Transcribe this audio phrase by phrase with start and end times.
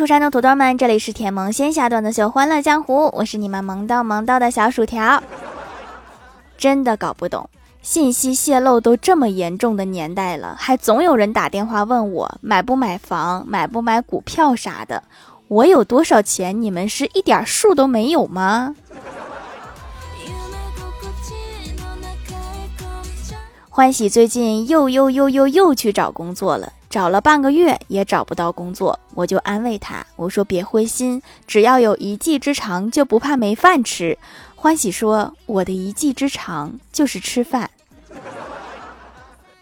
[0.00, 5.22] 出山的土豆们，这里是甜萌仙侠段子秀《欢乐江湖》，我是你们萌到萌到的小薯条。
[6.56, 7.50] 真的搞不懂，
[7.82, 15.02] 信息泄露都这么严重的年代了，还总有人打电话问我买不买房、买不买股票啥的。
[15.48, 18.74] 我有多少钱，你们是一点数都没有吗？
[23.72, 26.72] 欢喜最近又又又又又去找工作了。
[26.90, 34.18] 找了半个月也找不到工作，我就安慰他，我说别灰心，只要有一技之长，就不怕没饭吃。
[34.56, 37.70] 欢喜说，我的一技之长就是吃饭。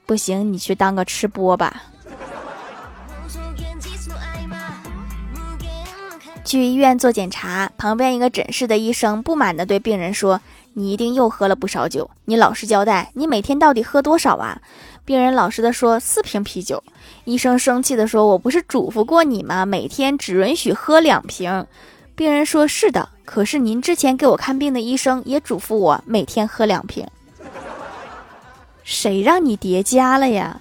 [0.06, 1.82] 不行，你去当个吃播吧。
[6.46, 10.40] 去医院做检查，旁边一个诊室的医生不满地对病人说
[10.78, 14.62] ：“你一定又喝了不少酒，你老实交代，你每天到底喝多少啊？”
[15.04, 16.84] 病人老实的说：“四瓶啤酒。”
[17.24, 19.66] 医生生气的说：“我不是嘱咐过你吗？
[19.66, 21.66] 每天只允许喝两瓶。”
[22.14, 27.06] 病人说：“是的，可是您之前给我看病的医生也嘱咐我每天喝两瓶。
[28.84, 30.60] 谁让你叠加了呀？”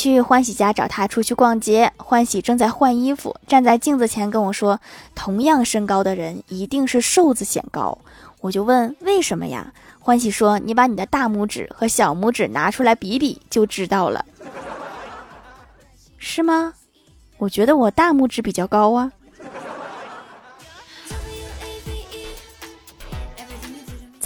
[0.00, 4.80] 去欢喜家找他出去逛街，欢喜正在换衣服，站在镜子前跟我说
[5.14, 7.98] ：“同样身高的人一定是瘦子显高。”
[8.40, 14.24] 我就问：“为什么呀？”欢喜说：“你把你的大拇指和小拇指拿出来比比，就知道了。”
[16.16, 16.72] 是吗？
[17.36, 19.12] 我觉得我大拇指比较高啊。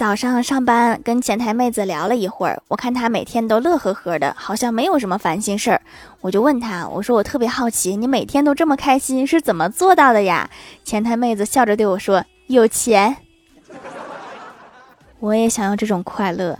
[0.05, 5.81] 早上上班跟前台妹子聊了一会儿，我看她每天都乐呵呵的，好像没有什么烦心事儿。
[6.21, 10.47] 我就问她，我说我特别好奇，你每天都这么开心，是怎么做到的呀？
[10.85, 13.17] 前台妹子笑着对我说：“有钱。
[15.17, 16.55] ”我也想要这种快乐。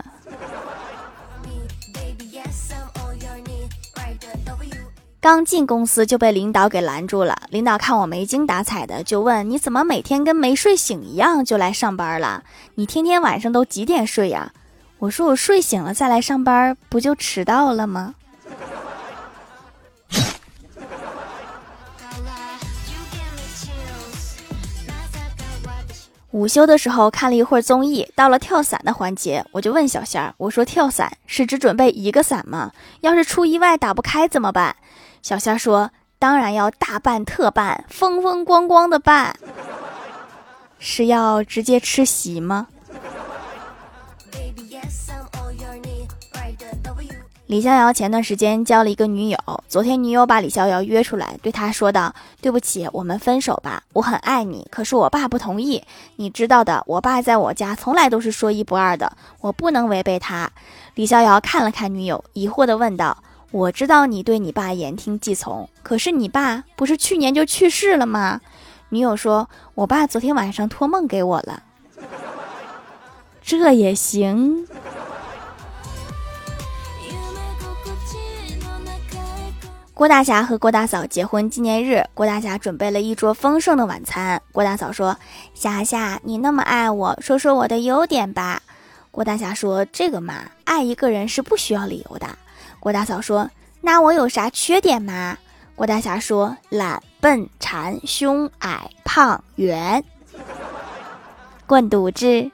[5.26, 7.36] 刚进公司就被领导给拦住了。
[7.50, 12.44] 领导看我没精打采的，就问：“你怎么每天跟没睡醒一样就来上班了？
[12.76, 14.52] 你天天晚上都几点睡呀？”
[15.00, 18.14] 我说：“我睡醒了再来上班，不就迟到了吗？”
[26.30, 32.70] 午休的时候看了一会儿综艺，到了跳伞的环节，我就问小仙儿：“我说跳伞是只准备一个伞吗？
[33.00, 34.76] 要是出意外打不开怎么办？”
[35.26, 39.36] 小仙说：“当然要大办特办，风风光光的办。
[40.78, 42.68] 是要直接吃席吗？”
[47.46, 53.82] 李逍遥前段时间交了一个女友，昨天女友把李逍遥约出来，对他说道：“对不起，我们分手吧。
[53.94, 55.82] 我很爱你，可是我爸不同意。
[56.14, 59.10] 你知道的，我爸在我家从来都是说一不二的，
[59.40, 60.48] 我不能违背他。”
[60.94, 63.24] 李逍遥看了看女友，疑惑地问道。
[63.52, 68.40] 我知道你对你爸言听计从，可是你爸不是去年就去世了吗？
[68.90, 71.62] 女友说：“我爸昨天晚上托梦给我了。”
[73.40, 74.66] 这也行。
[79.94, 84.42] 郭大侠和郭大嫂结婚纪念日，郭大侠准备了一桌丰盛的晚餐。
[84.52, 85.16] 郭大嫂说
[85.54, 88.60] ：“霞霞，你那么爱我，说说我的优点吧。”
[89.10, 92.26] 郭大侠说：“这个嘛，爱一个人是不需要理由的。”
[92.86, 93.50] 郭大嫂说
[93.82, 95.36] ：“那我有啥缺点吗？”
[95.74, 100.04] 郭大侠说：“懒、笨、馋、凶、矮、胖、圆。”
[101.66, 102.52] 滚犊子！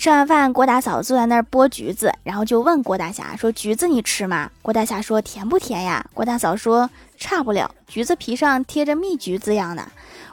[0.00, 6.88] 吃完饭，郭大嫂坐在那儿剥橘子，然后就问郭大侠说：“橘子你吃吗？”郭大侠说：“甜不甜呀？”郭大嫂说
[7.20, 9.86] ：“差不了，橘子皮上贴着蜜橘子样的。”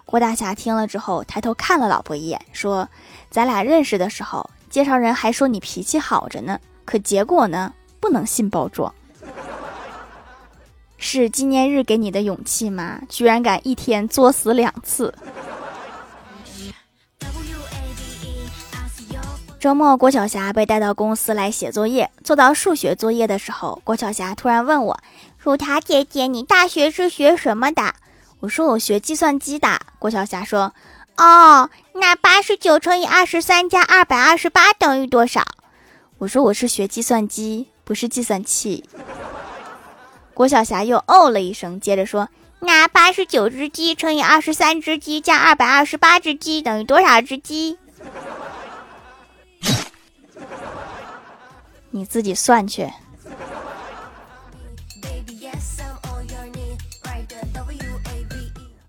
[0.08, 2.88] 郭大侠听了之后，抬头看了老婆一眼，说
[3.30, 8.96] ：“咱俩认识的时候，介绍人还说你脾气好着呢，可结果呢，不能信包装。
[10.98, 13.02] 是纪念日给你的勇气吗？
[13.10, 15.14] 居然敢一天作死两次。”
[19.60, 25.00] 周末，郭晓霞被带到公司来写作业，做到数学作业的时候，郭晓霞突然问我
[25.42, 27.96] ：“薯条姐姐，你大学是学什么的？”
[28.42, 30.74] 我说我学计算机的，郭晓霞说
[31.18, 35.44] ：“哦，那八十九乘以二十三加二百二十八等于多少？”
[36.20, 38.88] 我说我是学计算机，不是计算器。
[40.36, 42.30] 郭晓霞又哦了一声，接着说
[42.62, 47.80] ：“那八十九只鸡乘以二十三只鸡加二百二十八只鸡等于多少只鸡？”
[51.92, 52.92] 你自己算去。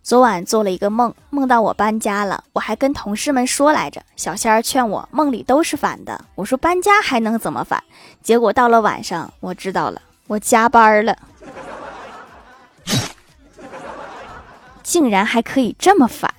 [0.02, 4.02] 昨晚做了一个梦，梦到我搬家了，我还跟同事们说来着。
[4.16, 6.24] 小仙儿劝我，梦里都是反的。
[6.34, 7.84] 我说搬家还能怎么反？
[8.22, 11.18] 结果到了晚上，我知道了，我加班了，
[14.82, 16.32] 竟然还可以这么反。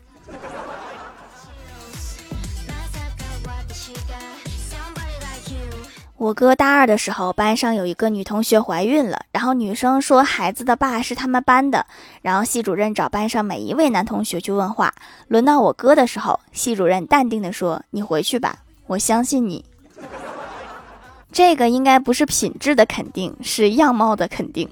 [6.20, 11.86] 我哥大二的时候，班上有一个女同学怀孕了，然后女生说孩子的爸是他们班的，
[12.22, 14.94] 然后系主任找班上每一位男同学去问话。
[15.30, 18.58] 轮到我哥的时候，系主任淡定的说：“你回去吧，
[18.88, 19.64] 我相信你。”
[21.32, 24.70] 这个应该不是品质的肯定，是样貌的肯定。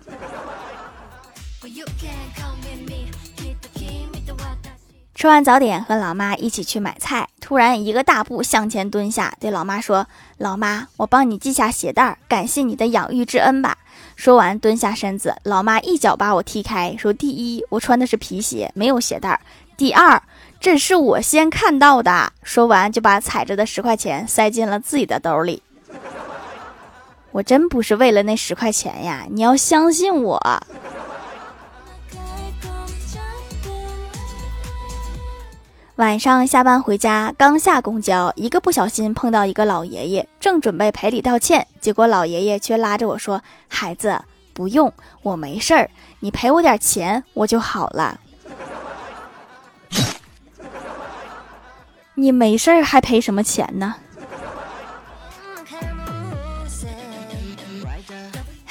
[5.18, 10.06] 吃完早点，和老妈一起去买菜，突然一个大步向前蹲下，对老妈说
[10.38, 13.75] ：“老妈，我帮你系下鞋带儿，感谢你的养育之恩吧。”
[14.16, 19.40] 说完蹲下身子，老妈一脚把我踢开，说：“第一，我穿的是皮鞋，没有鞋带儿；
[19.75, 20.22] 第二，
[20.60, 25.64] 这是我先看到的。”说完就把踩着的十块钱塞进了自己的兜里。
[27.31, 30.40] 我真不是为了那十块钱呀，你要相信我。
[35.98, 44.22] 晚上下班回家，刚下公交，一个不小心碰到一个老爷爷，正准备赔礼道歉，结果老爷爷却拉着我说：“孩子，
[44.54, 45.90] 不用，我没事儿，
[46.20, 48.20] 你赔我点钱，我就好了。
[52.14, 53.96] 你没事儿还赔什么钱呢？”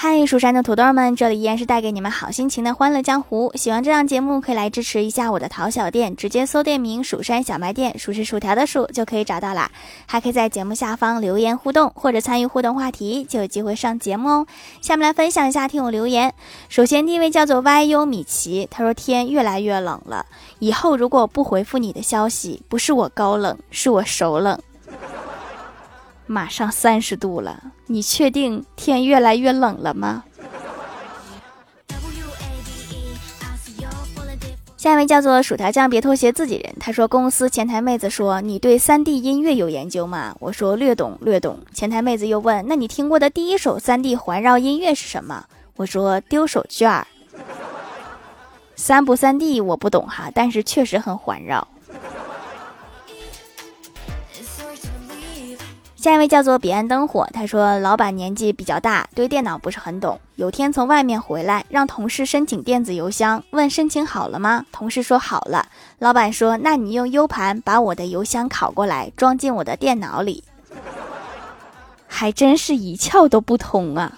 [0.09, 3.51] 嗨，蜀山的土豆们，这里依然是带给你们好心情的欢乐江湖。
[3.57, 9.69] 喜欢这档节目，可以来支持一下我的淘小店，直接搜店名“蜀山小卖店”，数是薯条的数就可以找到啦。
[10.07, 14.47] 还可以在节目下方留言互动，或者参与互动话题，就有机会上节目哦。
[14.81, 16.33] 下面来分享一下听友留言。
[16.69, 20.25] 首先第一位叫做 YU 米奇，他说天越来越冷了，
[20.61, 24.57] 以后如果不回复你的消息，不是我高冷，是我手冷。
[26.27, 30.25] 马上三十度了，你确定天越来越冷了吗？
[34.77, 36.75] 下一位叫做薯条酱，别拖鞋，自己人。
[36.79, 40.37] 他说公司前台妹子说你对三 D 音乐有研究吗？
[40.39, 41.59] 我说略懂略懂。
[41.73, 45.47] 前台妹子又问，那你听过的第一首三 D 环绕音乐是什么？
[45.77, 47.07] 我说丢手绢儿。
[48.77, 51.67] 三不三 D 我不懂哈，但是确实很环绕。
[56.07, 60.21] 下一位叫做彼岸灯火，他说老板年纪比较大，对电脑不是很懂。
[60.37, 64.65] 有天从外面回来，让同事申请电子邮箱，问申请好了吗？
[64.71, 65.67] 同事说好了。
[65.99, 70.45] 老板说，那你用 U 盘把我的邮箱拷过来，装进我的电脑里。
[72.07, 74.13] 还真是一窍都不通啊。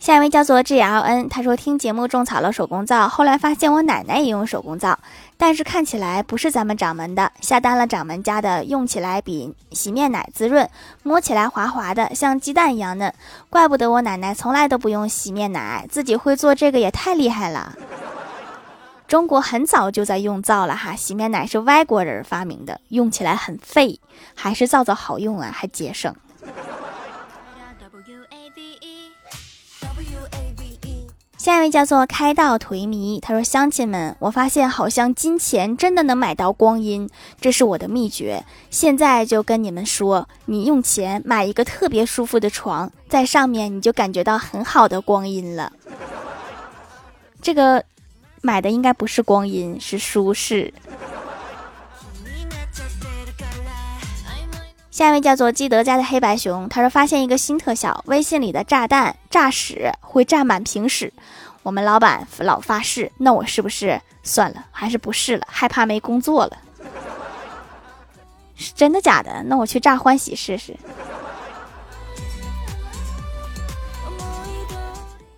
[0.00, 4.98] 下一位叫做 G L N，他说听节目种草了手工皂，后来发现我奶奶也用手工皂，
[5.42, 10.68] 但是看起来不是咱们掌门的，下单了掌门家的，用起来比洗面奶滋润，
[11.02, 13.10] 摸起来滑滑的，像鸡蛋一样嫩，
[13.48, 17.74] 怪不得我奶奶从来都不用洗面奶，自己会做这个也太厉害了。
[19.08, 23.98] 中国很早就在用皂了哈，洗面奶是外国人发明的，用起来很费，
[24.34, 26.14] 还是皂皂好用啊，还节省。
[31.40, 37.08] 下一位叫做开道颓靡，他说：“乡亲们，我发现好像金钱真的能买到光阴，
[37.40, 38.44] 这是我的秘诀。
[38.68, 45.72] 现在就跟你们说，你用钱买一个特别舒服的床，在上面你就感觉到很好的光阴了。
[47.40, 47.82] 这个
[48.42, 50.74] 买的应该不是光阴，是舒适。”
[54.90, 61.12] 下一位叫做基德家的黑白熊，他说发现一个新特效，微信里的炸弹炸屎会炸满屏屎。
[61.62, 65.46] 我们老板老发誓，那我是不是算了，还是不试了？
[65.48, 66.58] 害怕没工作了？
[68.56, 69.44] 是真的假的？
[69.44, 70.76] 那我去炸欢喜试试。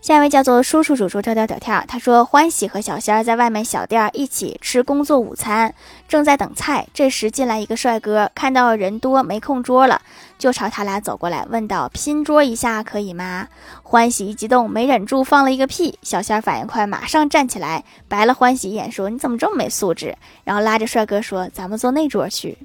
[0.02, 5.72] 下一位叫做叔叔叔叔跳跳跳跳，他说欢喜和小仙儿在外面小店一起吃工作午餐，
[6.08, 6.84] 正在等菜。
[6.92, 10.02] 这时进来一个帅哥，看到人多没空桌了，
[10.36, 13.46] 就朝他俩走过来，问道：“拼桌一下可以吗？”
[13.84, 15.96] 欢喜一激动，没忍住放了一个屁。
[16.02, 22.58] 小仙儿反应快，马上站起来，白了欢喜一眼，说：“你怎么这么没素质？”然后拉着帅哥说：“咱们坐那桌去。”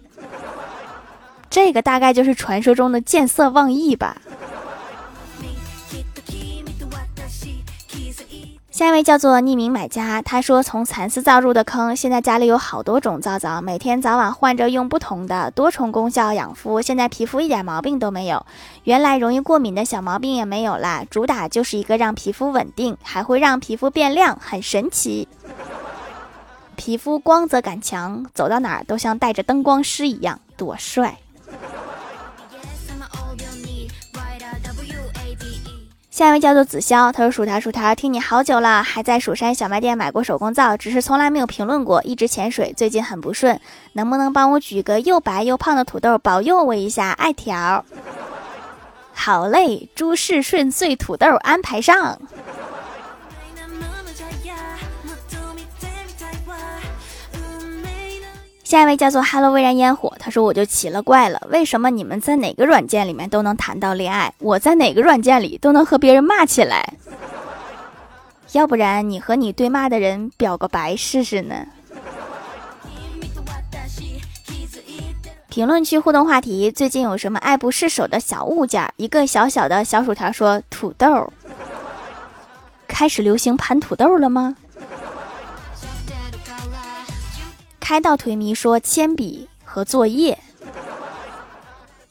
[1.51, 4.17] 这个大概就是传说中的见色忘义吧。
[8.77, 18.45] 下一位叫做匿名买家，他说从蚕丝皂入的坑，现在家里有好多种皂皂，每天早晚换着用不同的，多重功效养肤，现在皮肤一点毛病都没有，
[18.83, 25.27] 原来容易过敏的小毛病也没有啦，主打就是一个让皮肤稳定，还会让皮肤变亮，很神奇。
[26.75, 31.17] 皮肤光泽感强，走到哪儿都像带着灯光师一样，多帅。
[36.17, 43.61] 下一位叫做子潇，他说：“薯条薯条，听你好久了，还在蜀山小卖店买过手工皂，只是从来没有评论过，一直潜水，最近很不顺，
[43.93, 47.11] 能不能帮我举个又白又胖的土豆，保佑我一下？
[47.11, 47.85] 爱条。
[49.13, 52.19] 好嘞，诸事顺遂，土豆安排上。”
[58.67, 66.95] 下一位叫做 Hello 微燃烟火，他说我就奇了怪了，为什么你们在哪个软件里面都能谈到恋爱，我在哪个软件里都能和别人骂起来？
[68.51, 71.65] 要不然你和你对骂的人表个白试试呢？
[75.47, 78.91] 评论区互动话题：最近有什么爱不释手的小物件？
[78.97, 81.31] 一个小小的小薯条说土豆，
[82.85, 84.57] 开始流行盘土豆了吗？
[87.87, 90.37] 开到颓迷说铅笔和作业，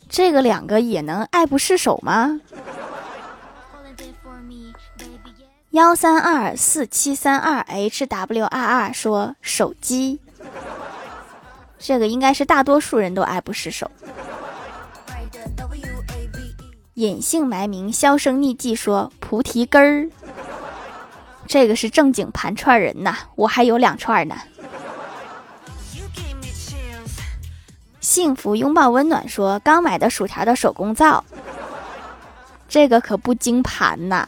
[0.09, 2.41] 这个两个也能爱不释手吗？
[5.73, 10.19] 幺三二四七三二 h w 二二说手机，
[11.79, 13.91] 这个应该是大多数人都爱不释手。
[16.95, 20.11] 隐姓埋名销声匿迹说菩提根儿，
[21.47, 24.35] 这个是正经盘串人呐，我还有两串呢。
[28.17, 31.23] 幸福拥抱温暖说：“刚买的薯条的手工皂，
[32.67, 34.27] 这个可不经盘呐。”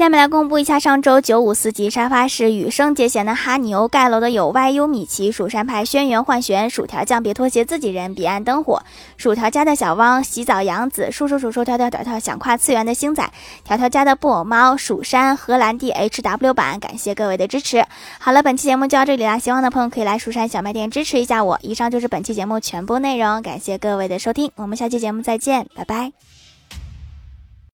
[0.00, 8.82] 下面来公布一下上周九五四级沙发是羽生结弦的哈尼欧，盖楼的有 YU 米奇、蜀山派轩辕幻玄、薯条酱别拖鞋、自己人、彼岸灯火、
[9.18, 13.30] 薯条家的小汪、洗澡杨子、叔叔叔叔跳跳跳跳想跨次元的星仔、
[13.62, 17.84] 条条家的布偶猫、蜀山荷兰弟 HW 版，感谢各位的支持。
[18.18, 21.58] 好了，本期节目就到这里啦，喜欢的朋友可以来蜀山小卖店支持一下我。
[21.60, 26.29] 以上就是本期节目全部内容，感谢各位的收听，我们下期节目再见，拜拜。